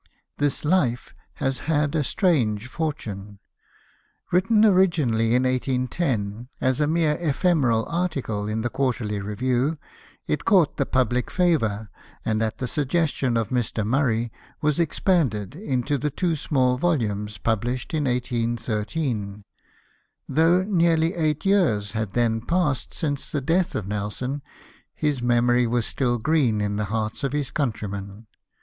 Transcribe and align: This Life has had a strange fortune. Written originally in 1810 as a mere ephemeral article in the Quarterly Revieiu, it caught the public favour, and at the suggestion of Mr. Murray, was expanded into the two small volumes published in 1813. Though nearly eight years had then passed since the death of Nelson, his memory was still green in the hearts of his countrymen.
This 0.39 0.65
Life 0.65 1.13
has 1.33 1.59
had 1.69 1.93
a 1.93 2.03
strange 2.03 2.65
fortune. 2.65 3.37
Written 4.31 4.65
originally 4.65 5.35
in 5.35 5.43
1810 5.43 6.49
as 6.59 6.81
a 6.81 6.87
mere 6.87 7.17
ephemeral 7.19 7.85
article 7.87 8.47
in 8.47 8.61
the 8.61 8.69
Quarterly 8.71 9.19
Revieiu, 9.19 9.77
it 10.25 10.43
caught 10.43 10.77
the 10.77 10.87
public 10.87 11.29
favour, 11.29 11.91
and 12.25 12.41
at 12.41 12.57
the 12.57 12.65
suggestion 12.67 13.37
of 13.37 13.49
Mr. 13.49 13.85
Murray, 13.85 14.31
was 14.59 14.79
expanded 14.79 15.55
into 15.55 15.99
the 15.99 16.09
two 16.09 16.35
small 16.35 16.79
volumes 16.79 17.37
published 17.37 17.93
in 17.93 18.05
1813. 18.05 19.43
Though 20.27 20.63
nearly 20.63 21.13
eight 21.13 21.45
years 21.45 21.91
had 21.91 22.13
then 22.13 22.41
passed 22.41 22.91
since 22.95 23.29
the 23.29 23.39
death 23.39 23.75
of 23.75 23.87
Nelson, 23.87 24.41
his 24.95 25.21
memory 25.21 25.67
was 25.67 25.85
still 25.85 26.17
green 26.17 26.59
in 26.59 26.77
the 26.77 26.85
hearts 26.85 27.23
of 27.23 27.33
his 27.33 27.51
countrymen. 27.51 28.25